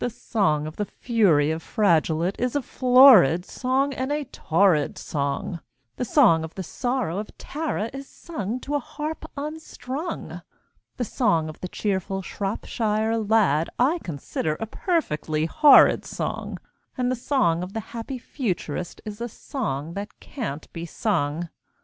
[0.03, 5.59] The song of the fury of Fragolette is a florid song and a torrid song,
[5.97, 10.41] The song of the sorrow of Tara is sung to a harp unstrung,
[10.97, 16.57] The song of the cheerful Shropshire Lad I consider a perfectly horrid song,
[16.97, 21.47] And the song of the happy Futurist is a song that can't be sung.